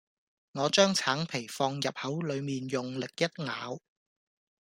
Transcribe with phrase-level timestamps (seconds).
[0.53, 3.79] 我將橙皮放入口裏面用力一咬